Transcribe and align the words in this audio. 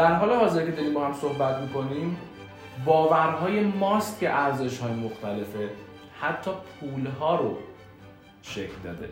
در 0.00 0.14
حال 0.14 0.32
حاضر 0.32 0.66
که 0.66 0.72
داریم 0.72 0.94
با 0.94 1.06
هم 1.06 1.12
صحبت 1.12 1.56
می‌کنیم 1.56 2.16
باورهای 2.84 3.64
ماست 3.64 4.20
که 4.20 4.30
ارزش 4.34 4.78
های 4.78 4.92
مختلفه. 4.92 5.70
حتی 6.20 6.50
پول 6.80 7.06
ها 7.06 7.36
رو 7.36 7.58
شکل 8.42 8.74
داده. 8.84 9.08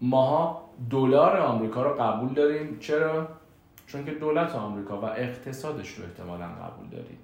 ماها 0.00 0.70
دلار 0.90 1.36
آمریکا 1.36 1.82
رو 1.82 1.94
قبول 1.94 2.34
داریم. 2.34 2.78
چرا؟ 2.78 3.28
چون 3.86 4.04
که 4.04 4.10
دولت 4.10 4.54
آمریکا 4.54 5.00
و 5.00 5.04
اقتصادش 5.04 5.90
رو 5.94 6.04
احتمالا 6.04 6.46
قبول 6.46 6.88
داریم. 6.88 7.18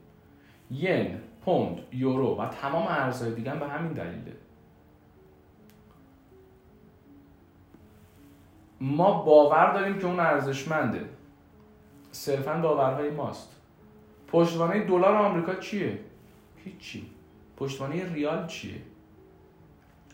ین 0.71 1.32
پوند 1.45 1.81
یورو 1.93 2.37
و 2.37 2.49
تمام 2.49 2.87
ارزهای 2.89 3.35
دیگه 3.35 3.55
به 3.55 3.69
همین 3.69 3.93
دلیله. 3.93 4.37
ما 8.81 9.23
باور 9.23 9.73
داریم 9.73 9.99
که 9.99 10.07
اون 10.07 10.21
ارزشمنده. 10.21 11.09
صرفا 12.13 12.55
باورهای 12.55 13.11
ماست. 13.11 13.57
پشتوانه 14.29 14.85
دلار 14.85 15.17
آمریکا 15.17 15.55
چیه؟ 15.55 15.99
هیچی. 16.65 17.11
پشتوانه 17.57 18.13
ریال 18.13 18.47
چیه؟ 18.47 18.83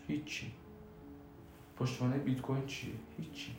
هیچی. 0.07 0.51
پشتوانه 1.79 2.17
بیت 2.17 2.41
کوین 2.41 2.65
چیه؟ 2.65 2.93
هیچی. 3.17 3.51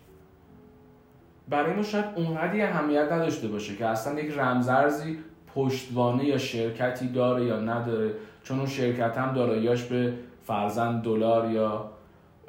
برای 1.48 1.74
ما 1.74 1.82
شاید 1.82 2.04
اونقدی 2.16 2.62
اهمیت 2.62 3.12
نداشته 3.12 3.48
باشه 3.48 3.76
که 3.76 3.86
اصلا 3.86 4.20
یک 4.20 4.38
رمزارزی 4.38 5.18
پشتوانه 5.54 6.24
یا 6.24 6.38
شرکتی 6.38 7.08
داره 7.08 7.44
یا 7.44 7.60
نداره 7.60 8.14
چون 8.44 8.58
اون 8.58 8.68
شرکت 8.68 9.18
هم 9.18 9.34
داراییاش 9.34 9.84
بر 9.84 10.14
فرض 10.42 11.02
دلار 11.02 11.50
یا 11.50 11.90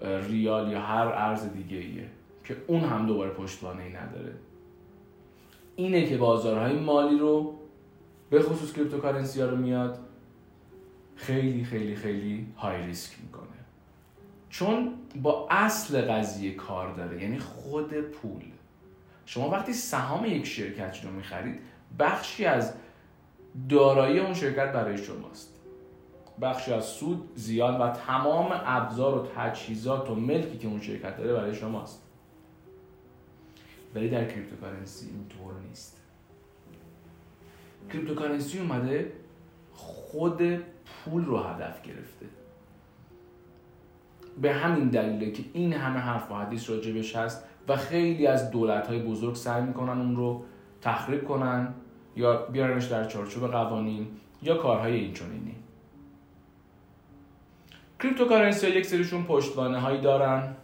ریال 0.02 0.72
یا 0.72 0.82
هر 0.82 1.08
ارز 1.08 1.54
دیگه 1.54 1.78
ایه 1.78 2.08
که 2.44 2.58
اون 2.68 2.82
هم 2.82 3.06
دوباره 3.06 3.30
پشتوانه 3.30 3.84
ای 3.84 3.90
نداره. 3.90 4.34
اینه 5.76 6.06
که 6.06 6.18
بازارهای 6.18 6.80
مالی 6.80 7.18
رو 7.18 7.56
به 8.30 8.42
خصوص 8.42 8.74
cryptocurrency 8.74 9.42
ها 9.42 9.48
رو 9.48 9.58
میاد 9.58 10.00
خیلی 11.16 11.64
خیلی 11.64 11.96
خیلی 11.96 12.48
high 12.58 12.82
risk 12.82 13.14
می‌کنه. 13.24 13.48
چون 14.50 14.94
با 15.22 15.48
اصل 15.50 16.02
قضیه 16.02 16.56
کار 16.56 16.94
داره 16.94 17.24
یعنی 17.24 17.40
خود 17.40 17.94
پول. 17.94 18.42
شما 19.26 19.50
وقتی 19.50 19.74
سهام 19.74 20.26
یک 20.26 20.46
شرکت 20.46 20.98
رو 21.04 21.12
می‌خرید 21.12 21.60
بخشی 22.00 22.46
از 22.46 22.74
دارایی 23.70 24.20
اون 24.20 24.34
شرکت 24.34 24.74
برای 24.74 24.98
شماست. 24.98 25.54
بخشی 26.42 26.74
از 26.74 26.86
سود 26.86 27.30
و 27.36 27.47
زیان 27.47 27.82
و 27.82 27.90
تمام 27.90 28.50
ابزار 28.52 29.18
و 29.18 29.28
تجهیزات 29.36 30.10
و 30.10 30.16
ملکی 30.16 30.58
که 30.58 30.68
اون 30.68 30.82
شرکت 30.82 31.18
داره 31.18 31.34
برای 31.34 31.56
شماست. 31.56 32.02
ولی 33.96 34.10
در 34.10 34.26
cryptocurrency 34.26 35.10
اینطور 35.10 35.54
نیست. 35.70 35.98
cryptocurrency 37.90 38.60
اومده 38.60 39.12
خود 39.74 40.42
پول 40.86 41.26
رو 41.26 41.38
هدف 41.38 41.82
گرفته. 41.82 42.26
به 44.42 44.54
همین 44.54 44.90
دلیله 44.90 45.32
که 45.32 45.44
این 45.54 45.74
همه 45.74 46.00
حرف 46.00 46.32
و 46.32 46.36
حدیث 46.36 46.70
راجبش 46.70 47.16
هست 47.16 47.44
و 47.68 47.76
خیلی 47.76 48.28
از 48.28 48.52
دولت 48.52 48.88
های 48.88 49.00
بزرگ 49.00 49.36
سعی 49.36 49.64
می‌کنن 49.64 50.02
اون 50.02 50.16
رو 50.16 50.44
تخریب 50.82 51.28
کنن. 51.28 51.74
یا 52.16 52.36
بیارنش 52.46 52.86
در 52.86 53.06
چارچوب 53.06 53.52
قوانین 53.52 54.08
یا 54.42 54.58
کارهای 54.58 54.96
اینچنینی. 54.96 55.56
cryptocurrency 58.00 58.68
یک 58.68 58.86
سریشون 58.86 59.24
پشتوانه 59.24 59.80
هایی 59.80 60.02
دارن. 60.02 60.56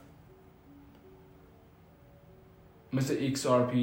مثل 2.94 3.34
XRP 3.34 3.76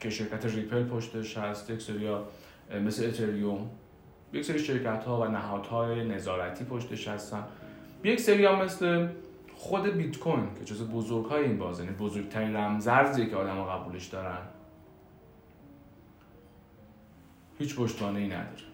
که 0.00 0.10
شرکت 0.10 0.44
ریپل 0.44 0.84
پشتش 0.84 1.38
هست 1.38 1.70
یک 1.70 1.82
سری 1.82 2.08
مثل 2.84 3.06
اتریوم. 3.06 3.70
یک 4.32 4.44
سری 4.44 4.58
شرکت 4.58 5.04
ها 5.04 5.20
و 5.20 5.24
نهادهای 5.24 6.04
نظارتی 6.04 6.64
پشتش 6.64 7.08
هستن. 7.08 7.44
یک 8.04 8.20
سری 8.20 8.46
هم 8.46 8.62
مثل 8.62 9.08
خود 9.54 9.86
بیت 9.86 10.18
کوین 10.18 10.54
که 10.58 10.64
جز 10.64 10.82
بزرگ 10.82 11.24
های 11.24 11.44
این 11.44 11.58
بازه 11.58 11.84
یعنی 11.84 11.96
بزرگترین 11.96 12.56
رمزرزیه 12.56 13.26
که 13.26 13.36
آدم 13.36 13.64
قبولش 13.64 14.06
دارن. 14.06 14.38
هیچ 17.58 17.76
پشتوانه 17.76 18.18
ای 18.18 18.26
نداره. 18.26 18.68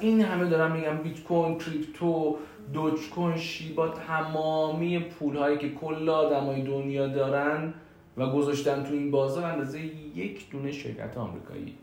این 0.00 0.20
همه 0.20 0.48
دارم 0.48 0.72
میگم 0.72 0.96
بیت 0.96 1.22
کوین 1.22 1.58
کریپتو 1.58 2.38
دوج 2.72 3.10
کوین 3.10 3.36
شیبا 3.36 3.88
تمامی 3.88 4.98
پول 4.98 5.36
هایی 5.36 5.58
که 5.58 5.70
کل 5.70 6.08
آدمای 6.08 6.62
دنیا 6.62 7.06
دارن 7.06 7.74
و 8.16 8.30
گذاشتن 8.30 8.82
تو 8.82 8.92
این 8.92 9.10
بازار 9.10 9.44
اندازه 9.44 9.80
یک 10.14 10.50
دونه 10.50 10.72
شرکت 10.72 11.18
آمریکایی. 11.18 11.74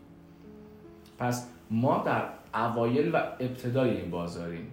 پس 1.18 1.48
ما 1.70 2.02
در 2.06 2.24
اوایل 2.54 3.14
و 3.14 3.16
ابتدای 3.16 3.90
این 3.90 4.10
بازاریم. 4.10 4.70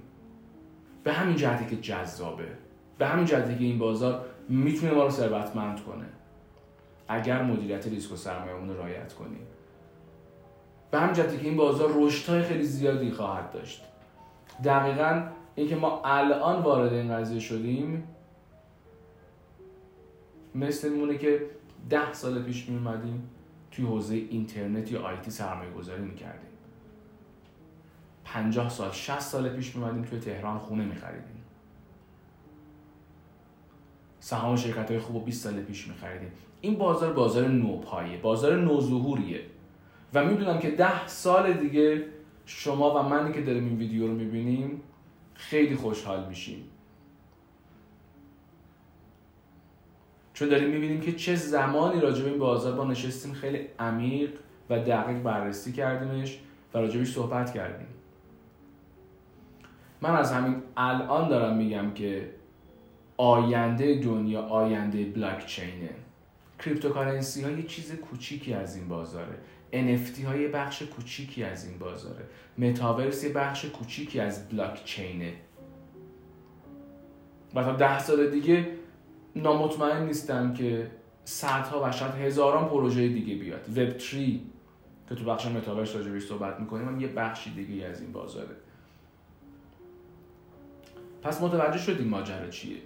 به 1.03 1.13
همین 1.13 1.35
جهتی 1.35 1.75
که 1.75 1.81
جذابه. 1.81 2.47
به 2.97 3.07
همین 3.07 3.25
جهتی 3.25 3.55
که 3.55 3.63
این 3.63 3.79
بازار 3.79 4.25
می‌تونه 4.49 4.93
ما 4.93 5.03
رو 5.03 5.09
ثروتمند 5.09 5.83
کنه. 5.83 6.05
اگر 7.07 7.43
مدیریت 7.43 7.87
ریسک 7.87 8.11
و 8.11 8.15
سرمایه‌مون 8.15 8.69
رو 8.69 8.77
رعایت 8.77 9.13
کنیم. 9.13 9.47
به 10.91 10.99
همین 10.99 11.13
که 11.13 11.41
این 11.41 11.57
بازار 11.57 11.93
رشدهای 11.95 12.43
خیلی 12.43 12.63
زیادی 12.63 13.11
خواهد 13.11 13.51
داشت. 13.51 13.83
دقیقا 14.63 15.27
اینکه 15.55 15.75
ما 15.75 16.01
الان 16.05 16.61
وارد 16.61 16.93
این 16.93 17.15
قضیه 17.15 17.39
شدیم 17.39 18.03
مثل 20.55 20.89
میمونه 20.89 21.17
که 21.17 21.41
ده 21.89 22.13
سال 22.13 22.43
پیش 22.43 22.69
می 22.69 22.77
اومدیم 22.77 23.29
توی 23.71 23.85
حوزه 23.85 24.15
اینترنت 24.15 24.91
یا 24.91 25.01
آیتی 25.01 25.31
سرمایه 25.31 25.71
گذاری 25.71 26.01
می‌کردیم 26.01 26.49
پنجاه 28.25 28.69
سال 28.69 28.91
60 28.91 29.19
سال 29.19 29.49
پیش 29.49 29.75
می 29.75 29.83
اومدیم 29.83 30.03
توی 30.03 30.19
تهران 30.19 30.59
خونه 30.59 30.85
می 30.85 30.95
خریدیم. 30.95 31.43
سهام 34.19 34.55
شرکت 34.55 34.91
های 34.91 34.99
خوب 34.99 35.25
20 35.25 35.43
سال 35.43 35.61
پیش 35.61 35.87
می 35.87 35.93
خریدیم. 35.93 36.31
این 36.61 36.75
بازار 36.77 37.13
بازار 37.13 37.47
نوپایه 37.47 38.17
بازار 38.17 38.55
نوظهوریه. 38.55 39.41
و 40.15 40.25
می‌دونم 40.25 40.59
که 40.59 40.71
ده 40.71 41.07
سال 41.07 41.53
دیگه 41.53 42.05
شما 42.45 42.99
و 42.99 43.09
منی 43.09 43.33
که 43.33 43.41
داریم 43.41 43.65
این 43.65 43.77
ویدیو 43.77 44.07
رو 44.07 44.13
می‌بینیم 44.13 44.81
خیلی 45.33 45.75
خوشحال 45.75 46.27
میشیم. 46.27 46.63
چون 50.33 50.49
داریم 50.49 50.69
می‌بینیم 50.69 51.01
که 51.01 51.11
چه 51.11 51.35
زمانی 51.35 52.01
راجع 52.01 52.25
این 52.25 52.39
بازار 52.39 52.75
با 52.75 52.85
نشستیم 52.85 53.33
خیلی 53.33 53.67
عمیق 53.79 54.29
و 54.69 54.79
دقیق 54.79 55.21
بررسی 55.21 55.71
کردیمش 55.71 56.39
و 56.73 56.77
راجبش 56.77 57.11
صحبت 57.11 57.53
کردیم. 57.53 57.87
من 60.01 60.15
از 60.15 60.31
همین 60.31 60.63
الان 60.77 61.29
دارم 61.29 61.57
میگم 61.57 61.91
که 61.93 62.29
آینده 63.17 63.99
دنیا 63.99 64.41
آینده 64.41 65.05
بلاک 65.05 65.45
چینه 65.45 65.89
cryptocurrency 66.59 67.43
ها 67.43 67.51
یه 67.51 67.63
چیز 67.63 67.95
کوچیکی 67.95 68.53
از 68.53 68.75
این 68.75 68.87
بازاره. 68.87 69.37
NFT 69.75 70.25
ها 70.25 70.33
یه 70.33 70.47
بخش 70.47 70.81
کوچیکی 70.81 71.43
از 71.43 71.67
این 71.67 71.77
بازاره. 71.77 72.25
متاورس 72.57 73.23
یه 73.23 73.33
بخش 73.33 73.65
کوچیکی 73.65 74.19
از 74.19 74.49
بلاک 74.49 74.85
چینه 74.85 75.33
و 77.55 77.63
تا 77.63 77.73
ده 77.73 77.99
سال 77.99 78.29
دیگه 78.29 78.67
نامطمئن 79.35 80.05
نیستم 80.05 80.53
که 80.53 80.91
صدها 81.25 81.83
و 81.83 81.91
شاید 81.91 82.11
هزاران 82.11 82.69
پروژه 82.69 83.07
دیگه 83.07 83.35
بیاد. 83.35 83.77
وب 83.77 83.99
3 83.99 84.39
که 85.09 85.15
تو 85.15 85.25
بخش 85.25 85.45
متاورس 85.45 85.95
راجبش 85.95 86.23
صحبت 86.23 86.59
می‌کنیم 86.59 86.87
هم 86.87 86.99
یه 86.99 87.07
بخشی 87.07 87.49
دیگه 87.53 87.85
از 87.85 88.01
این 88.01 88.11
بازاره. 88.11 88.55
پس 91.21 91.41
متوجه 91.41 91.77
شدیم 91.77 92.07
ماجرا 92.07 92.49
چیه؟ 92.49 92.77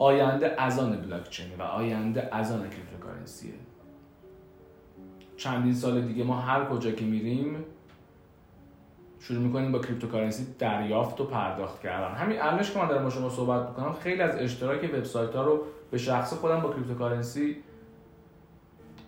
آینده 0.00 0.62
از 0.62 0.78
آن 0.78 0.96
بلاک 0.96 1.42
و 1.58 1.62
آینده 1.62 2.28
از 2.32 2.52
آن 2.52 2.70
کریپتوکارنسیه 2.70 3.52
چندین 5.36 5.74
سال 5.74 6.00
دیگه 6.00 6.24
ما 6.24 6.36
هر 6.36 6.64
کجا 6.64 6.90
که 6.90 7.04
میریم 7.04 7.64
شروع 9.18 9.42
می‌کنیم 9.42 9.72
با 9.72 9.78
cryptocurrency 9.78 10.46
دریافت 10.58 11.20
و 11.20 11.24
پرداخت 11.24 11.80
کردن. 11.80 12.14
همین 12.14 12.42
الانش 12.42 12.70
که 12.70 12.78
من 12.78 12.88
دارم 12.88 13.04
با 13.04 13.10
شما 13.10 13.28
صحبت 13.28 13.68
می‌کنم 13.68 13.92
خیلی 13.92 14.22
از 14.22 14.36
اشتراک 14.36 14.90
وبسایت 14.94 15.36
ها 15.36 15.42
رو 15.42 15.64
به 15.90 15.98
شخص 15.98 16.34
خودم 16.34 16.60
با 16.60 16.72
cryptocurrency 16.72 17.56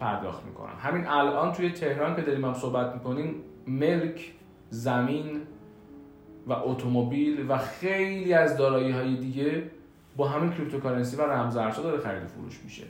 پرداخت 0.00 0.44
می‌کنم. 0.44 0.77
همین 0.79 1.06
الان 1.06 1.53
توی 1.53 1.71
تهران 1.71 2.17
که 2.17 2.23
داریم 2.23 2.44
هم 2.44 2.55
صحبت 2.55 2.94
می‌کنیم 2.94 3.35
ملک 3.67 4.33
زمین 4.71 5.41
و 6.47 6.53
اتومبیل 6.53 7.47
و 7.49 7.59
خیلی 7.59 8.35
از 8.35 8.56
دارایی 8.56 8.91
های 8.91 9.17
دیگه 9.17 9.62
با 10.17 10.29
همین 10.29 10.53
cryptocurrency 10.52 11.17
و 11.17 11.23
رمزارزها 11.23 11.82
داره 11.82 12.00
خرید 12.00 12.25
و 12.25 12.26
فروش 12.26 12.61
میشه. 12.64 12.85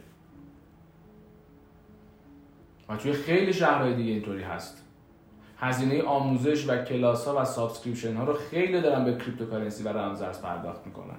و 2.89 2.97
توی 2.97 3.13
خیلی 3.13 3.53
شهرهای 3.53 3.95
دیگه 3.95 4.13
اینطوری 4.13 4.43
هست. 4.43 4.85
هزینه 5.59 6.03
آموزش 6.03 6.69
و 6.69 6.85
کلاس 6.85 7.29
ها 7.29 7.43
و 7.43 7.45
subscription 7.45 8.17
ها 8.17 8.25
رو 8.25 8.35
خیلی 8.35 8.81
دارن 8.81 9.05
به 9.05 9.17
cryptocurrency 9.17 9.83
و 9.83 9.89
رمزارز 9.89 10.43
پرداخت 10.43 10.87
می‌کنن. 10.87 11.19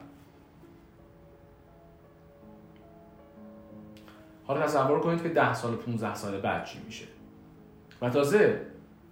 حالا 4.47 4.61
تصور 4.61 4.99
کنید 4.99 5.23
که 5.23 5.29
10 5.29 5.53
سال 5.53 5.75
15 5.75 6.15
سال 6.15 6.41
بعد 6.41 6.65
چی 6.65 6.79
میشه. 6.85 7.05
و 8.01 8.09
تازه 8.09 8.61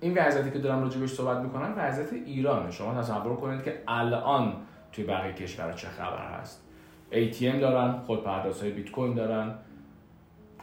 این 0.01 0.17
وضعیتی 0.17 0.51
که 0.51 0.59
دارم 0.59 0.81
راجبش 0.81 1.13
صحبت 1.13 1.37
می‌کنم 1.37 1.73
وضعیت 1.77 2.13
ایرانه. 2.13 2.71
شما 2.71 3.01
تصور 3.01 3.35
کنید 3.35 3.63
که 3.63 3.83
الان 3.87 4.55
توی 4.91 5.03
بقیه 5.03 5.33
کشورا 5.33 5.73
چه 5.73 5.87
خبر 5.87 6.27
هست. 6.27 6.63
ATM 7.11 7.59
دارن 7.61 7.99
خودپرداز 7.99 8.61
های 8.61 8.71
بیت 8.71 8.91
کوین 8.91 9.13
دارن. 9.13 9.55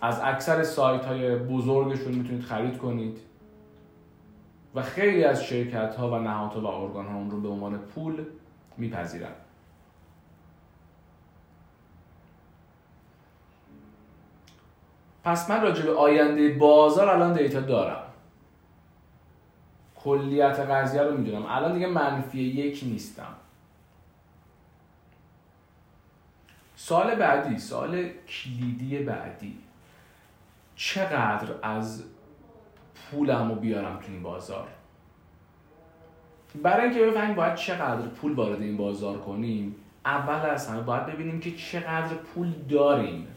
از 0.03 0.21
اکثر 0.25 0.63
سایت 0.63 1.05
های 1.05 1.37
بزرگشون 1.37 2.13
می‌تونید 2.13 2.43
خرید 2.43 2.79
کنید. 2.79 3.19
و 4.75 4.83
خیلی 4.83 5.25
از 5.25 5.45
شرکت 5.45 5.95
ها 5.95 6.11
و 6.11 6.19
نهادها 6.19 6.61
و 6.61 6.67
ارگان 6.67 7.07
ها 7.07 7.17
اون 7.17 7.31
رو 7.31 7.41
به 7.41 7.49
عنوان 7.49 7.79
پول 7.79 8.25
میپذیرن. 8.77 9.33
پس 15.25 15.51
من 15.51 15.63
راجع 15.63 15.85
به 15.85 15.95
آینده 15.95 16.55
بازار 16.55 17.09
الان 17.09 17.33
دیتا 17.33 17.61
دارم. 17.61 18.03
کلیت 19.97 20.61
قضیه 20.61 21.03
رو 21.03 21.17
می‌دونم. 21.17 21.47
الان 21.49 21.73
دیگه 21.75 21.87
منفی 21.87 22.43
یک 22.43 22.81
نیستم. 22.85 23.35
سال 26.89 27.15
بعدی 27.15 27.59
سال 27.59 28.09
کلیدی 28.29 28.99
بعدی 28.99 29.59
چقدر 30.77 31.49
از 31.63 32.05
پولم 32.95 33.49
رو 33.49 33.55
بیارم 33.55 33.97
تو 33.97 34.13
این 34.13 34.23
بازار؟ 34.23 34.69
برای 36.63 36.85
اینکه 36.85 37.07
بفهمیم 37.07 37.37
باید 37.37 37.55
چقدر 37.55 38.09
پول 38.09 38.35
وارد 38.35 38.63
این 38.63 38.77
بازار 38.77 39.19
کنیم 39.19 39.77
اول 40.05 40.51
از 40.51 40.69
همه 40.69 40.81
باید 40.81 41.07
ببینیم 41.07 41.41
که 41.41 41.57
چقدر 41.57 42.15
پول 42.15 42.53
داریم. 42.69 43.29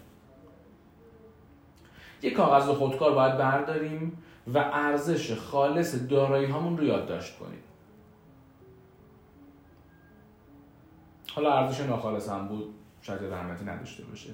یک 2.21 2.33
کاغذ 2.33 2.69
خودکار 2.69 3.13
باید 3.15 3.37
برداریم 3.37 4.23
و 4.53 4.57
ارزش 4.57 5.33
خالص 5.33 5.95
دارایی 6.09 6.45
هامون 6.45 6.77
رو 6.77 6.83
یادداشت 6.83 7.39
کنیم. 7.39 7.63
حالا 11.35 11.53
ارزش 11.53 11.79
ناخالص 11.79 12.29
هم 12.29 12.47
بود. 12.47 12.80
شاید 13.01 13.23
اهمیتی 13.23 13.65
نداشته 13.65 14.03
باشه. 14.03 14.29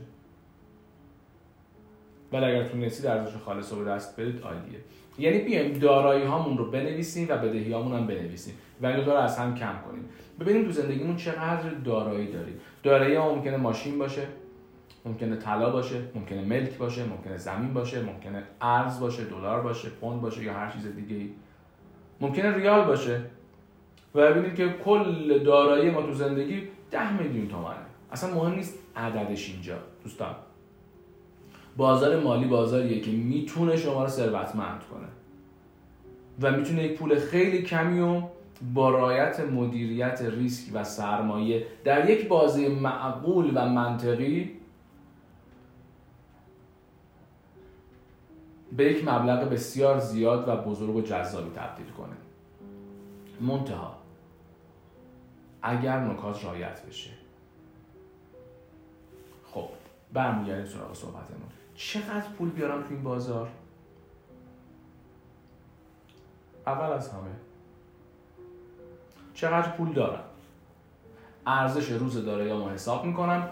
ولی 2.32 2.46
اگر 2.46 2.68
تونستید 2.68 3.06
ارزش 3.06 3.36
خالص 3.36 3.74
رو 3.74 3.86
دست 3.86 4.20
بدید 4.20 4.42
عالیه. 4.42 4.80
یعنی 5.20 5.40
بیایم 5.40 5.80
دارایی 5.80 6.26
هامون 6.26 6.58
رو 6.58 6.72
بنویسیم 6.72 7.28
و 7.30 7.38
بدهی 7.38 7.72
هامون 7.72 7.98
هم 7.98 8.08
بنویسیم. 8.08 8.54
و 8.82 8.86
این 8.86 9.06
رو 9.06 9.12
از 9.12 9.38
هم 9.38 9.56
کم 9.56 9.74
کنیم. 9.88 10.10
ببینیم 10.40 10.66
تو 10.66 10.72
زندگیمون 10.72 11.16
چقدر 11.16 11.70
دارایی 11.70 12.32
داریم. 12.32 12.60
دارایی 12.84 13.16
ها 13.16 13.36
ممکنه 13.36 13.58
ماشین 13.58 14.00
باشه 14.00 14.28
ممکنه 15.06 15.36
طلا 15.36 15.70
باشه 15.70 16.02
ممکنه 16.16 16.42
ملک 16.42 16.78
باشه 16.78 17.04
ممکنه 17.06 17.38
زمین 17.38 17.74
باشه 17.74 18.02
ممکنه 18.02 18.44
ارز 18.62 19.00
باشه 19.00 19.24
دلار 19.24 19.62
باشه 19.62 19.90
پوند 19.90 20.22
باشه 20.22 20.44
یا 20.44 20.54
هر 20.54 20.72
چیز 20.72 20.96
دیگه 20.96 21.16
ای 21.16 21.30
ممکنه 22.22 22.56
ریال 22.56 22.86
باشه. 22.86 23.22
و 24.16 24.34
ببینید 24.34 24.56
که 24.56 24.70
کل 24.86 25.44
دارایی 25.44 25.90
ما 25.90 26.02
تو 26.02 26.14
زندگی 26.14 26.68
ده 26.92 27.22
میلیون 27.22 27.48
تومنه. 27.48 27.87
اصلا 28.12 28.34
مهم 28.34 28.56
نیست 28.56 28.80
عددش 28.96 29.50
اینجا 29.50 29.78
دوستان. 30.04 30.36
بازار 31.78 32.20
مالی 32.20 32.48
بازاریه 32.48 33.02
که 33.02 33.12
می‌تونه 33.12 33.78
شما 33.78 34.04
رو 34.04 34.10
ثروتمند 34.10 34.82
کنه. 34.92 35.08
و 36.42 36.58
می‌تونه 36.58 36.84
یک 36.84 36.98
پول 36.98 37.20
خیلی 37.20 37.64
کمی 37.64 38.00
و 38.00 38.22
با 38.74 38.90
رایت 38.90 39.40
مدیریت 39.40 40.22
ریسک 40.22 40.72
و 40.74 40.84
سرمایه 40.84 41.66
در 41.84 42.10
یک 42.10 42.28
بازی 42.28 42.68
معقول 42.68 43.52
و 43.56 43.70
منطقی 43.70 44.52
به 48.78 48.92
یک 48.92 49.08
مبلغ 49.08 49.50
بسیار 49.50 50.00
زیاد 50.00 50.48
و 50.48 50.56
بزرگ 50.56 50.96
و 50.96 51.02
جذابی 51.02 51.50
تبدیل 51.50 51.88
کنه. 51.88 52.16
منتها 53.42 53.96
اگر 55.62 56.00
نکات 56.00 56.46
رایت 56.46 56.86
بشه 56.86 57.10
برمیگردیم 60.14 60.66
سراغ 60.66 60.94
صحبتمون. 60.94 61.50
چقدر 61.76 62.28
پول 62.38 62.50
بیارم 62.50 62.82
تو 62.82 62.88
این 62.90 63.04
بازار؟ 63.04 63.50
اول 66.68 66.94
از 66.94 67.10
همه 67.10 67.30
چقدر 69.34 69.72
پول 69.72 69.94
دارم؟ 69.94 70.24
ارزش 71.48 71.92
روز 71.92 72.26
داراییامو 72.26 72.70
حساب 72.70 73.06
می‌کنم؟ 73.06 73.50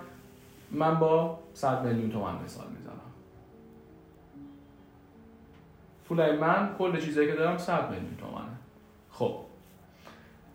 من 0.72 1.00
با 1.00 1.40
100 1.54 1.86
میلیون 1.86 2.12
تومن 2.12 2.44
مثال 2.44 2.68
می‌زنم. 2.68 2.96
پول 6.08 6.40
من 6.40 6.76
کل 6.78 7.02
چیزایی 7.02 7.28
که 7.28 7.36
دارم 7.36 7.58
100 7.58 7.90
میلیون 7.90 8.18
تومنه 8.18 8.58
خب 9.12 9.40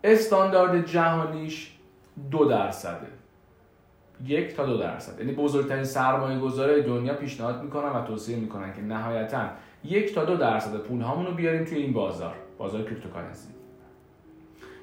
استاندارد 0.03 0.85
جهانیش 0.85 1.77
دو 2.31 2.45
درصده. 2.45 3.07
یک 4.25 4.55
تا 4.55 4.65
دو 4.65 4.77
درصد. 4.77 5.19
یعنی 5.19 5.31
بزرگترین 5.31 5.83
سرمایه 5.83 6.39
گذارای 6.39 6.81
دنیا 6.81 7.13
پیشنهاد 7.13 7.63
می‌کنن 7.63 7.89
و 7.89 8.05
توصیه 8.05 8.35
می‌کنن 8.37 8.73
که 8.73 8.81
نهایتا 8.81 9.49
یک 9.83 10.15
تا 10.15 10.25
دو 10.25 10.37
درصد 10.37 10.77
پول 10.77 11.01
رو 11.01 11.33
بیاریم 11.33 11.65
توی 11.65 11.77
این 11.77 11.93
بازار 11.93 12.35
بازار 12.57 12.83
cryptocurrency. 12.83 13.47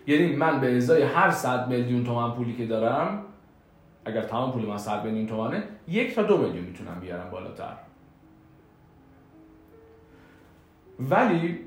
یعنی 0.06 0.36
من 0.36 0.60
به 0.60 0.76
ازای 0.76 1.02
هر 1.02 1.30
100 1.30 1.68
میلیون 1.68 2.04
تومن 2.04 2.34
پولی 2.34 2.56
که 2.56 2.66
دارم 2.66 3.24
اگر 4.04 4.22
تمام 4.22 4.52
پول 4.52 4.66
من 4.66 4.78
100 4.78 5.04
میلیون 5.04 5.26
تومنه 5.26 5.62
یک 5.88 6.14
تا 6.14 6.22
دو 6.22 6.38
میلیون 6.38 6.64
می‌تونم 6.64 7.00
بیارم 7.00 7.30
بالاتر. 7.30 7.76
ولی 11.00 11.58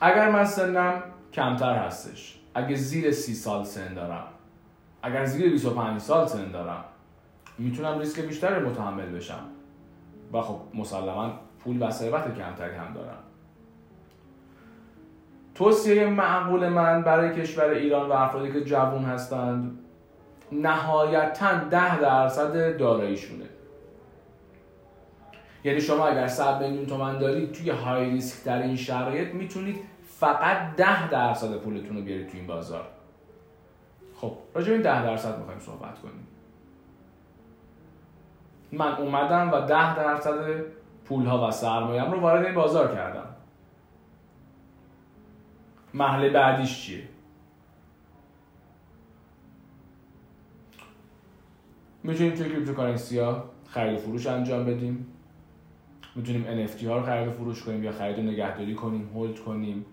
اگر 0.00 0.30
من 0.30 0.44
سنم 0.44 1.02
کمتر 1.32 1.74
هستش 1.74 2.38
اگه 2.54 2.74
زیر 2.74 3.10
سی 3.10 3.34
سال 3.34 3.64
سن 3.64 3.94
دارم 3.94 4.24
اگر 5.06 5.24
زیر 5.24 5.50
25 5.50 6.00
سال 6.00 6.26
سن 6.26 6.50
دارم 6.50 6.84
می‌تونم 7.58 7.98
ریسک 7.98 8.20
بیشتر 8.20 8.64
متحمل 8.64 9.06
بشم. 9.06 9.44
و 10.32 10.40
خب 10.40 10.60
مسلما 10.74 11.32
پول 11.64 11.82
و 11.82 11.90
ثروت 11.90 12.38
کمتری 12.38 12.76
هم 12.76 12.94
دارم. 12.94 13.18
توصیه 15.54 16.06
معقول 16.06 16.68
من 16.68 17.02
برای 17.02 17.42
کشور 17.42 17.64
ایران 17.64 18.08
و 18.08 18.12
افرادی 18.12 18.52
که 18.52 18.64
جوون 18.64 19.04
هستند 19.04 19.78
نهایتا 20.52 21.54
ده 21.70 22.00
درصد 22.00 22.78
داراییشونه. 22.78 23.44
یعنی 25.64 25.80
شما 25.80 26.06
اگر 26.06 26.26
100 26.26 26.62
میلیون 26.62 26.86
تومن 26.86 27.18
دارید 27.18 27.52
توی 27.52 27.70
های 27.70 28.10
ریسک 28.10 28.44
در 28.44 28.62
این 28.62 28.76
شرایط 28.76 29.34
می‌تونید 29.34 29.76
فقط 30.20 30.76
ده 30.76 31.10
درصد 31.10 31.56
پولتون 31.56 31.96
رو 31.96 32.02
بیارید 32.02 32.28
توی 32.28 32.40
این 32.40 32.48
بازار. 32.48 32.86
خب 34.16 34.36
راجع 34.54 34.72
این 34.72 34.82
ده 34.82 35.02
درصد 35.02 35.38
می‌خوایم 35.38 35.60
صحبت 35.60 35.98
کنیم. 35.98 36.26
من 38.72 38.96
اومدم 38.96 39.52
و 39.52 39.60
ده 39.60 39.96
درصد 39.96 40.60
پول 41.04 41.26
ها 41.26 41.48
و 41.48 41.50
سرمایه‌ام 41.50 42.12
رو 42.12 42.20
وارد 42.20 42.44
این 42.44 42.54
بازار 42.54 42.94
کردم. 42.94 43.26
مرحله 45.94 46.30
بعدیش 46.30 46.82
چیه؟ 46.82 47.08
می‌تونیم 52.02 52.34
توی 52.34 52.48
cryptocurrency 52.48 53.18
ها 53.18 53.44
خرید 53.66 53.98
و 53.98 54.02
فروش 54.02 54.26
انجام 54.26 54.64
بدیم. 54.64 55.06
می‌تونیم 56.14 56.66
NFT 56.66 56.84
ها 56.84 56.96
رو 56.96 57.02
خرید 57.02 57.28
و 57.28 57.32
فروش 57.32 57.62
کنیم 57.62 57.84
یا 57.84 57.92
خرید 57.92 58.18
و 58.18 58.22
نگهداری 58.22 58.74
کنیم 58.74 59.10
hold 59.14 59.38
کنیم. 59.38 59.86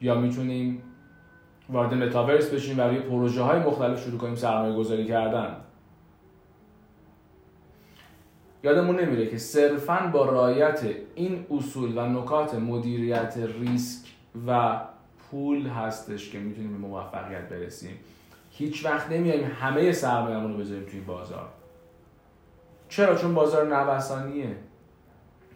یا 0.00 0.20
می‌تونیم 0.20 0.82
وارد 1.72 1.94
متاورس 1.94 2.50
بشیم 2.50 2.78
و 2.78 2.82
روی 2.82 2.98
پروژه 2.98 3.42
های 3.42 3.58
مختلف 3.58 4.04
شروع 4.04 4.18
کنیم 4.18 4.34
سرمایه 4.34 4.76
گذاری 4.76 5.06
کردن. 5.06 5.56
یادمون 8.62 9.00
نمیره 9.00 9.26
که 9.26 9.38
صرفا 9.38 10.10
با 10.12 10.24
رایت 10.24 10.80
این 11.14 11.46
اصول 11.50 11.98
و 11.98 12.06
نکات 12.06 12.54
مدیریت 12.54 13.34
ریسک 13.60 14.08
و 14.46 14.80
پول 15.30 15.66
هستش 15.66 16.30
که 16.30 16.38
می‌تونیم 16.38 16.72
به 16.72 16.78
موفقیت 16.78 17.48
برسیم. 17.48 17.96
هیچ 18.50 18.84
وقت 18.84 19.10
نمیایم 19.10 19.50
همه 19.60 19.92
سرمایه‌مون 19.92 20.52
رو 20.52 20.58
بذاریم 20.58 20.84
توی 20.84 21.00
بازار. 21.00 21.48
چرا؟ 22.88 23.14
چون 23.14 23.34
بازار 23.34 23.76
نوسانیه. 23.76 24.56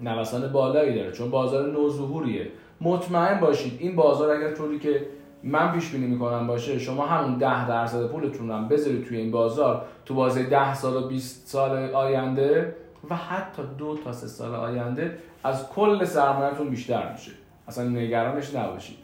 نوسان 0.00 0.52
بالایی 0.52 0.94
داره. 0.94 1.12
چون 1.12 1.30
بازار 1.30 1.72
نوظهوریه. 1.72 2.50
مطمئن 2.80 3.40
باشید 3.40 3.80
این 3.80 3.96
بازار 3.96 4.36
اگر 4.36 4.54
طوری 4.54 4.78
که 4.78 5.06
من 5.46 5.72
پیش 5.72 5.90
بینی 5.90 6.06
می‌کنم 6.06 6.46
باشه 6.46 6.78
شما 6.78 7.06
همون 7.06 7.38
ده 7.38 7.68
درصد 7.68 8.06
پولتون 8.06 8.48
رو 8.48 8.68
بذارید 8.68 9.04
توی 9.04 9.16
این 9.16 9.30
بازار 9.30 9.84
تو 10.04 10.14
بازه 10.14 10.42
ده 10.42 10.74
سال 10.74 11.04
و 11.04 11.08
20 11.08 11.48
سال 11.48 11.94
آینده 11.94 12.76
و 13.10 13.16
حتی 13.16 13.62
دو 13.78 13.96
تا 13.96 14.12
سه 14.12 14.26
سال 14.26 14.54
آینده 14.54 15.18
از 15.44 15.68
کل 15.68 16.04
سرمایهتون 16.04 16.70
بیشتر 16.70 17.12
میشه. 17.12 17.32
اصلا 17.68 17.88
نگرانش 17.88 18.54
نباشید. 18.54 18.96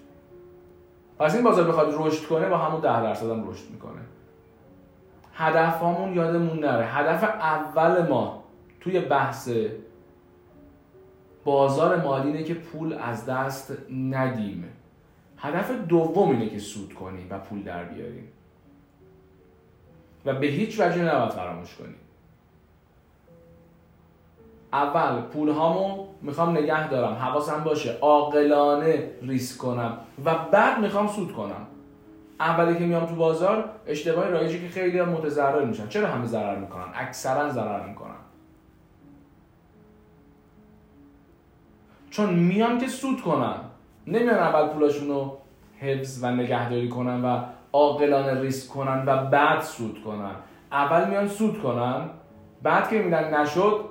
پس 1.19 1.35
این 1.35 1.45
بازار 1.45 1.69
بخواد 1.69 1.95
رشد 1.99 2.27
کنه 2.27 2.49
با 2.49 2.59
همون 2.59 2.81
ده 2.81 3.03
درصد 3.03 3.31
هم 3.31 3.51
رشد 3.51 3.71
می‌کنه. 3.71 4.01
هدفمون 5.35 6.15
یادمون 6.15 6.59
نره. 6.59 6.87
هدف 6.87 7.25
اول 7.25 8.09
ما 8.09 8.45
توی 8.81 9.01
بحث 9.01 9.51
بازار 11.45 11.97
مالی 11.97 12.29
اینه 12.29 12.43
که 12.43 12.55
پول 12.55 12.93
از 12.93 13.27
دست 13.27 13.73
ندیم. 13.93 14.65
هدف 15.41 15.71
دوم 15.71 16.31
اینه 16.31 16.49
که 16.49 16.59
سود 16.59 16.95
کنیم 16.95 17.27
و 17.31 17.39
پول 17.39 17.63
در 17.63 17.85
بیاریم 17.85 18.29
و 20.25 20.35
به 20.35 20.47
هیچ 20.47 20.81
وجه 20.81 21.03
نباید 21.03 21.31
فراموش 21.31 21.75
کنیم 21.75 21.95
اول 24.73 25.21
پول 25.21 25.49
هامو 25.49 26.07
می‌خوام 26.23 26.51
نگه 26.59 26.89
دارم 26.89 27.15
حواسم 27.15 27.65
باشه 27.65 27.99
عاقلانه 28.01 29.11
ریسک 29.23 29.59
کنم 29.59 29.99
و 30.25 30.35
بعد 30.53 30.81
می‌خوام 30.81 31.09
سود 31.09 31.33
کنم. 31.33 31.67
اولی 32.41 32.79
که 32.79 32.85
میام 32.87 33.07
تو 33.07 33.15
بازار 33.15 33.71
اشتباه 33.87 34.29
رایجی 34.29 34.61
که 34.61 34.69
خیلی 34.69 35.03
متضرر 35.03 35.65
میشن. 35.65 35.89
چرا 35.89 36.09
همه 36.09 36.27
ضرر 36.27 36.59
می‌کنن؟ 36.59 36.87
اکثرا 36.95 37.49
ضرر 37.49 37.87
می‌کنن. 37.89 38.15
چون 42.11 42.35
میان 42.35 42.79
که 42.79 42.89
سود 42.89 43.21
کنن. 43.21 43.57
نمیان 44.11 44.39
اول 44.39 44.69
پولاشون 44.69 45.09
رو 45.09 45.39
حفظ 45.79 46.25
و 46.25 46.31
نگهداری 46.31 46.89
کنن 46.89 47.25
و 47.25 47.43
عاقلانه 47.73 48.41
ریسک 48.41 48.73
کنن 48.73 49.05
و 49.07 49.27
بعد 49.27 49.61
سود 49.61 50.03
کنن. 50.05 50.35
اول 50.73 51.09
میان 51.11 51.29
سود 51.29 51.63
کنن 51.63 52.11
بعد 52.63 52.89
که 52.89 53.03
میدن 53.03 53.41
نشد 53.41 53.85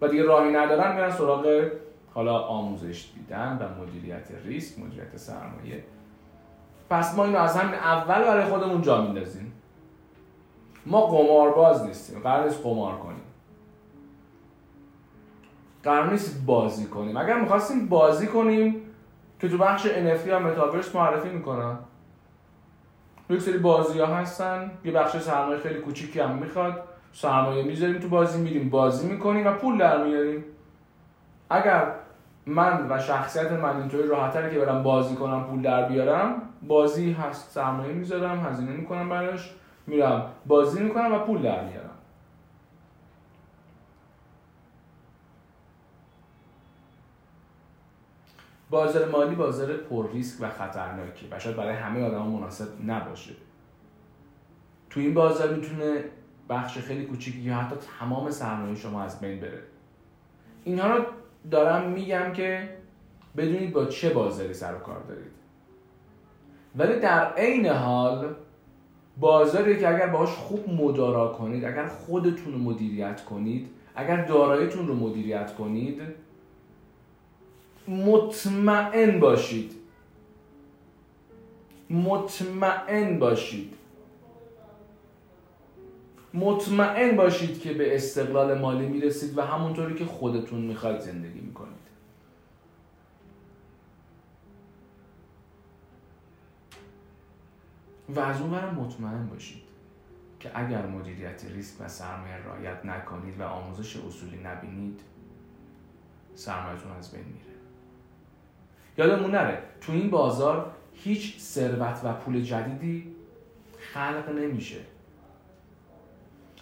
و 0.00 0.08
دیگه 0.08 0.22
راهی 0.22 0.52
ندارن 0.52 0.94
میرن 0.94 1.10
سراغ 1.10 1.70
حالا 2.14 2.38
آموزش 2.38 3.10
دیدن 3.14 3.58
و 3.60 3.82
مدیریت 3.82 4.28
ریسک 4.44 4.78
مدیریت 4.78 5.16
سرمایه. 5.16 5.84
پس 6.90 7.16
ما 7.16 7.24
اینو 7.24 7.38
از 7.38 7.56
همین 7.56 7.74
اول 7.74 8.24
برای 8.24 8.44
خودمون 8.44 8.82
جا 8.82 9.02
میندازیم. 9.02 9.52
ما 10.86 11.06
قمارباز 11.06 11.86
نیستیم 11.86 12.20
قرار 12.20 12.44
نیست 12.44 12.62
قمار 12.62 12.96
کنیم. 12.96 13.22
قرار 15.84 16.10
نیست 16.10 16.46
بازی 16.46 16.86
کنیم. 16.86 17.16
اگر 17.16 17.40
می‌خواستیم 17.40 17.88
بازی 17.88 18.26
کنیم 18.26 18.76
که 19.40 19.48
تو 19.48 19.58
بخش 19.58 19.86
NFT 19.86 20.26
یا 20.26 20.38
متاورس 20.38 20.94
معرفی 20.94 21.28
می‌کنن. 21.28 21.78
یک 23.30 23.40
سری 23.40 23.58
بازی 23.58 24.00
ها 24.00 24.06
هستن. 24.06 24.70
یه 24.84 24.92
بخش 24.92 25.16
سرمایه 25.16 25.58
خیلی 25.58 25.80
کوچیکی 25.80 26.20
هم 26.20 26.30
می‌خواد. 26.30 26.82
سرمایه 27.12 27.62
می‌ذاریم 27.62 27.98
تو 27.98 28.08
بازی 28.08 28.40
میریم 28.40 28.70
بازی 28.70 29.08
می‌کنیم 29.08 29.46
و 29.46 29.52
پول 29.52 29.78
در 29.78 30.04
میاریم. 30.04 30.44
اگر 31.50 31.92
من 32.46 32.86
و 32.90 32.98
شخصیت 32.98 33.52
من 33.52 33.76
اینطوری 33.76 34.08
راحتره 34.08 34.50
که 34.50 34.58
برم 34.58 34.82
بازی 34.82 35.14
کنم 35.14 35.44
پول 35.44 35.62
در 35.62 35.88
بیارم 35.88 36.42
بازی 36.62 37.12
هست 37.12 37.50
سرمایه 37.50 37.92
می‌ذارم 37.92 38.40
هزینه 38.40 38.70
می‌کنم 38.70 39.08
براش 39.08 39.50
میرم 39.86 40.26
بازی 40.46 40.82
می‌کنم 40.82 41.14
و 41.14 41.18
پول 41.18 41.42
در 41.42 41.64
میارم. 41.64 41.90
بازار 48.70 49.08
مالی 49.08 49.34
بازار 49.34 49.76
پر 49.76 50.10
ریسک 50.12 50.42
و 50.42 50.50
خطرناکه 50.50 51.26
و 51.30 51.38
شاید 51.38 51.56
برای 51.56 51.74
همه 51.74 52.04
آدم 52.04 52.26
مناسب 52.26 52.68
نباشه. 52.86 53.32
تو 54.90 55.00
این 55.00 55.14
بازار 55.14 55.54
می‌تونه 55.54 56.04
بخش 56.48 56.78
خیلی 56.78 57.04
کوچیکی 57.04 57.38
یا 57.38 57.54
حتی 57.54 57.76
تمام 57.98 58.30
سرمایه 58.30 58.74
شما 58.74 59.02
از 59.02 59.20
بین 59.20 59.40
بره. 59.40 59.62
اینها 60.64 60.96
رو 60.96 61.04
دارم 61.50 61.90
میگم 61.90 62.32
که 62.32 62.68
بدونید 63.36 63.72
با 63.72 63.84
چه 63.84 64.10
بازاری 64.10 64.54
سر 64.54 64.74
و 64.74 64.78
کار 64.78 65.02
دارید. 65.08 65.32
ولی 66.76 67.00
در 67.00 67.32
عین 67.32 67.66
حال 67.66 68.34
بازاری 69.20 69.80
که 69.80 69.88
اگر 69.88 70.06
باهاش 70.06 70.28
خوب 70.28 70.68
مدارا 70.68 71.28
کنید 71.28 71.64
اگر 71.64 71.86
خودتون 71.86 72.52
رو 72.52 72.58
مدیریت 72.58 73.24
کنید 73.24 73.70
اگر 73.94 74.24
داراییتون 74.24 74.88
رو 74.88 74.94
مدیریت 74.94 75.54
کنید 75.54 76.02
مطمئن 77.88 79.20
باشید. 79.20 79.72
مطمئن 81.90 83.18
باشید. 83.18 83.74
مطمئن 86.34 87.16
باشید 87.16 87.60
که 87.60 87.72
به 87.72 87.94
استقلال 87.94 88.58
مالی 88.58 88.86
می‌رسید 88.86 89.38
و 89.38 89.42
همونطوری 89.42 89.94
که 89.94 90.04
خودتون 90.04 90.60
می‌خواید 90.60 91.00
زندگی 91.00 91.40
می‌کنید. 91.40 91.80
و 98.08 98.20
از 98.20 98.40
اون 98.40 98.50
مطمئن 98.50 99.26
باشید 99.26 99.62
که 100.40 100.50
اگر 100.54 100.86
مدیریت 100.86 101.44
ریسک 101.44 101.80
و 101.80 101.88
سرمایه 101.88 102.36
رایت 102.36 102.84
نکنید 102.84 103.40
و 103.40 103.42
آموزش 103.42 103.96
اصولی 103.96 104.36
نبینید 104.44 105.00
سرمایهتون 106.34 106.92
از 106.92 107.12
بین 107.12 107.24
میره. 107.24 107.59
یادمون 108.98 109.30
نره 109.30 109.58
تو 109.80 109.92
این 109.92 110.10
بازار 110.10 110.70
هیچ 110.94 111.38
ثروت 111.38 112.00
و 112.04 112.12
پول 112.12 112.42
جدیدی 112.42 113.14
خلق 113.78 114.28
نمیشه. 114.38 114.78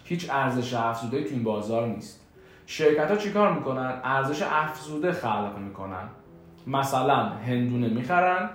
هیچ 0.03 0.29
ارزش 0.29 0.73
افزوده 0.73 1.23
تو 1.23 1.29
این 1.29 1.43
بازار 1.43 1.87
نیست. 1.87 2.25
شرکت 2.65 3.11
ها 3.11 3.17
چیکار 3.17 3.53
می‌کنن؟ 3.53 4.01
ارزش 4.03 4.41
افزوده 4.41 5.11
خلق 5.11 5.57
می‌کنن. 5.57 6.09
مثلا 6.67 7.15
هندونه 7.29 7.87
می‌خرن 7.87 8.49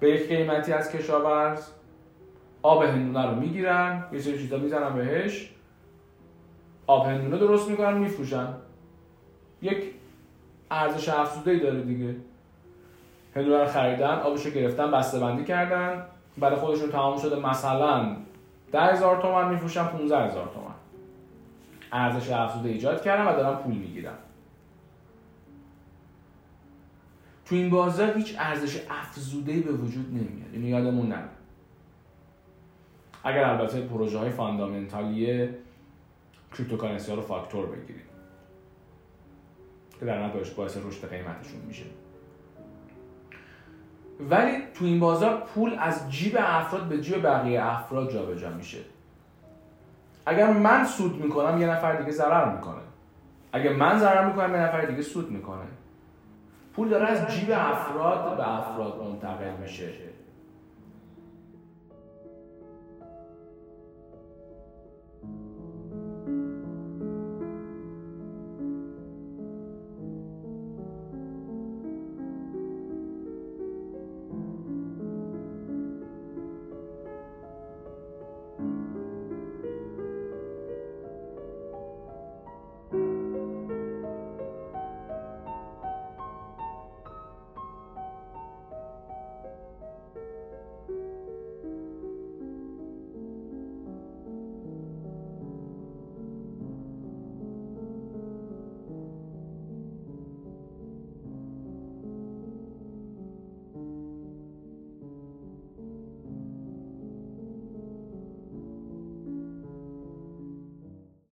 به 0.00 0.10
یک 0.10 0.28
قیمتی 0.28 0.72
از 0.72 0.92
کشاورز 0.92 1.68
آب 2.62 2.82
هندونه 2.82 3.26
رو 3.26 3.40
می‌گیرن 3.40 4.04
یه 4.12 4.20
سری 4.20 4.38
چیزا 4.38 4.58
می‌زنن 4.58 4.94
بهش 4.94 5.50
آب 6.86 7.06
هندونه 7.06 7.38
درست 7.38 7.70
می‌کنن 7.70 7.98
میفروشن. 7.98 8.48
یک 9.62 9.84
ارزش 10.70 11.08
افزوده 11.08 11.50
ای 11.50 11.60
داره 11.60 11.82
دیگه. 11.82 12.16
هندونه 13.36 13.58
رو 13.58 13.66
خریدن 13.66 14.14
آبش 14.18 14.46
رو 14.46 14.52
گرفتن 14.52 14.90
بسته 14.90 15.20
بندی 15.20 15.44
کردن. 15.44 16.02
برای 16.38 16.56
خودشون 16.56 16.90
تمام 16.90 17.18
شده. 17.18 17.36
مثلا 17.36 18.16
ده 18.72 18.80
هزار 18.80 19.22
تومن 19.22 19.48
میفروشن 19.48 19.84
15 19.84 20.18
هزار 20.18 20.50
تومن. 20.54 20.74
ارزش 21.92 22.30
افزوده 22.30 22.68
ایجاد 22.68 23.02
کردن 23.02 23.26
و 23.26 23.36
دارن 23.36 23.56
پول 23.56 23.74
می‌گیرن. 23.74 24.14
تو 27.44 27.54
این 27.54 27.70
بازار 27.70 28.16
هیچ 28.16 28.36
ارزش 28.38 28.82
افزوده 28.90 29.60
به 29.60 29.72
وجود 29.72 30.08
نمیاد. 30.08 30.48
اینو 30.52 30.66
یادمون 30.66 31.08
نره. 31.08 31.28
اگر 33.24 33.44
البته 33.44 33.80
پروژه 33.80 34.18
های 34.18 34.30
fundamental 34.30 35.48
ی 36.54 36.58
cryptocurrency 36.58 37.10
ها 37.10 37.16
رو 37.16 37.22
فاکتور 37.22 37.66
بگیریم. 37.66 38.02
که 40.00 40.06
در 40.06 40.26
نتیجه 40.26 40.54
باعث 40.54 40.76
رشد 40.76 41.10
قیمتشون 41.10 41.60
میشه. 41.68 41.84
ولی 44.20 44.62
تو 44.74 44.84
این 44.84 45.00
بازار 45.00 45.42
پول 45.54 45.76
از 45.78 46.10
جیب 46.12 46.36
افراد 46.38 46.82
به 46.82 47.00
جیب 47.00 47.22
بقیه 47.22 47.64
افراد 47.64 48.12
جابجا 48.12 48.50
میشه. 48.50 48.78
اگر 50.26 50.52
من 50.52 50.84
سود 50.84 51.24
می‌کنم 51.24 51.60
یه 51.60 51.66
نفر 51.66 51.96
دیگه 51.96 52.10
ضرر 52.10 52.54
می‌کنه. 52.54 52.80
اگر 53.52 53.72
من 53.72 53.98
ضرر 53.98 54.26
می‌کنم 54.26 54.54
یه 54.54 54.60
نفر 54.60 54.84
دیگه 54.84 55.02
سود 55.02 55.30
می‌کنه. 55.30 55.64
پول 56.74 56.88
داره 56.88 57.06
از 57.06 57.26
جیب 57.26 57.50
افراد 57.50 58.36
به 58.36 58.58
افراد 58.58 59.02
منتقل 59.02 59.50
میشه. 59.62 59.88